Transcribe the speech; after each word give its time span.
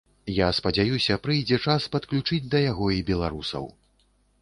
Я 0.35 0.45
спадзяюся 0.59 1.17
прыйдзе 1.27 1.61
час 1.67 1.87
падключыць 1.99 2.43
да 2.57 2.65
яго 2.65 2.91
і 2.99 3.07
беларусаў. 3.15 3.73